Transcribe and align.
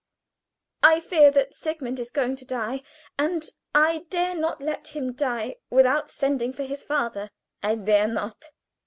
I 0.81 0.99
fear 0.99 1.29
that 1.29 1.53
Sigmund 1.53 1.99
is 1.99 2.09
going 2.09 2.35
to 2.37 2.43
die, 2.45 2.81
and 3.19 3.47
I 3.75 4.07
dare 4.09 4.33
not 4.33 4.59
let 4.59 4.87
him 4.95 5.13
die 5.13 5.57
without 5.69 6.09
sending 6.09 6.53
for 6.53 6.63
his 6.63 6.81
father." 6.81 7.29
"I 7.61 7.75
dare 7.75 8.07
not!" 8.07 8.45